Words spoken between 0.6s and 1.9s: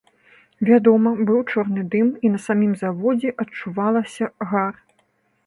Вядома, быў чорны